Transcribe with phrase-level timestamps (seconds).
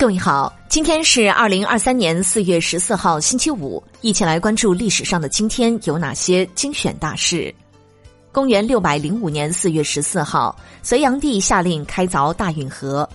[0.00, 7.54] 各位好，今天是二零二三年四月十四号，星期五，一起来关注历史上的今天有哪些精选大事。
[8.32, 13.06] 公元六百零五年四月十四号，隋炀帝下令开凿大运河。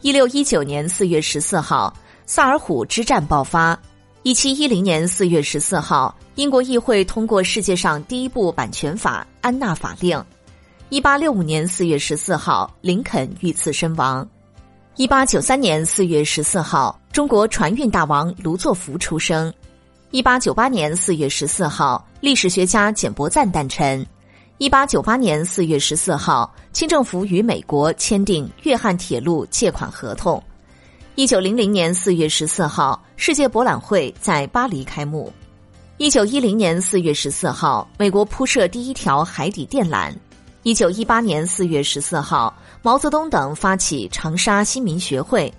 [0.00, 1.94] 一六一九年四月十四号，
[2.24, 3.78] 萨尔浒之战爆发。
[4.22, 10.16] 一七一零年四月十四号，英国议会通过世界上第一部版权法《安娜法令》。
[10.88, 14.26] 一八六五年四月十四号，林肯遇刺身亡。
[14.96, 19.50] 一八九三年四月十四号，中国船运大王卢作孚出生。
[20.10, 24.06] 一八九八年四月十四号，历史学家简伯赞诞辰。
[24.58, 30.42] 一八九八年四月十四号，清政府与美国签订粤汉铁路借款合同。
[31.14, 35.32] 一九零零年四月十四号，世界博览会在巴黎开幕。
[35.96, 40.12] 一九一零年四月十四号，美国铺设第一条海底电缆。
[40.64, 45.52] 一九一八年四月十四号，毛泽东等发起长沙新民学会。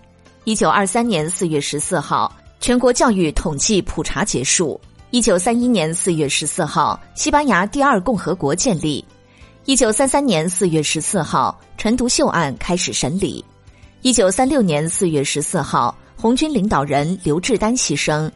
[0.44, 4.80] 一九二三年四月十四号，全国教育统计普查结束。
[5.10, 9.04] 一九三一年四月十四号，西班牙第二共和国建立。
[9.64, 13.44] 一九三三年四月十四号，陈独秀案开始审理。
[14.02, 18.30] 一九三六年四月十四号，红军领导人刘志丹牺牲。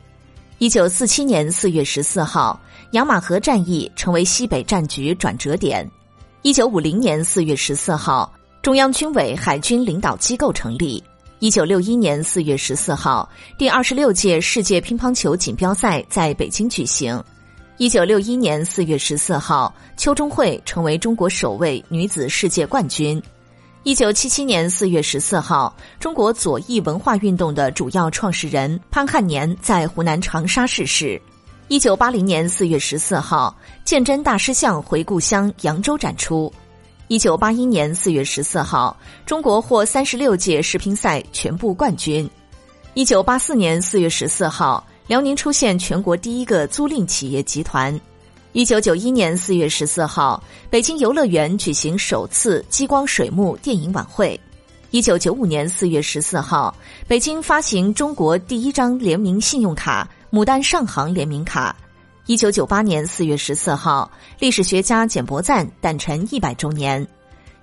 [0.60, 2.58] 一九四七年四月十四号，
[2.92, 5.86] 养马河战役成为西北战局转折点。
[6.42, 8.32] 一九五零年四月十四号，
[8.68, 11.02] 中央军委海军领导机构成立。
[11.40, 17.24] 一九六一年四月十四号，第二十六届世界乒乓球锦标赛在北京举行。
[17.78, 23.24] 一九六一年四月十四号，邱钟慧成为中国首位女子世界冠军。
[23.84, 31.22] 一九七七年四月十四号，中国左翼文化运动的主要创始人潘汉年在湖南长沙逝世。
[31.70, 36.52] 一九八零年四月十四号，鉴真大师像回故乡扬州展出。
[37.10, 42.30] 一九八一年四月十四号，中国获三十六届世乒赛全部冠军。
[42.96, 47.98] 一九八四年四月十四号，辽宁出现全国第一个租赁企业集团。
[48.52, 54.38] 一九九一年四月十四号，北京游乐园举行首次激光水幕电影晚会。
[54.92, 56.76] 一九九五年四月十四号，
[57.08, 60.06] 北京发行中国第一张联名信用卡。
[60.30, 61.74] 牡丹上行联名卡，
[62.28, 67.08] 一九九八年四月十四号，历史学家简伯赞诞辰一百周年。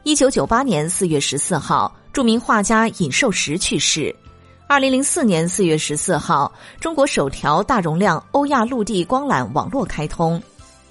[0.04, 4.14] 一九九八年四月十四号，著名画家尹寿石去世。
[4.66, 10.42] 二零零四年四月十四号，中国首条大容量欧亚陆地光缆网络开通。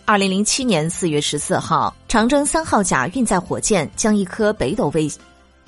[0.06, 5.12] 二零零七年四月十四号，长征三号甲运载火箭将一颗北斗卫，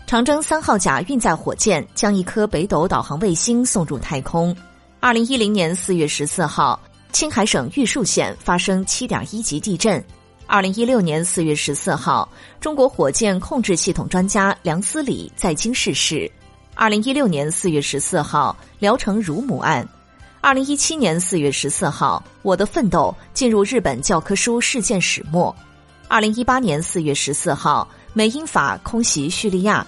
[0.06, 4.56] 长征三号甲运载火箭将一颗北斗导航卫星送入太空。
[5.00, 6.80] 二零一零年四月十四号，
[7.16, 10.04] 青海省玉树县发生七点一级地震。
[10.48, 12.28] 二零一六年四月十四号，
[12.60, 16.30] 中国火箭控制系统专家梁思礼在京逝世。
[16.74, 19.88] 二零一六年四月十四号，聊城乳母案。
[20.42, 25.56] 二零一七年四月十四号，我的奋斗进入日本教科书事件始末。
[26.10, 29.88] 二零一八年四月十四号，美英法空袭叙利亚。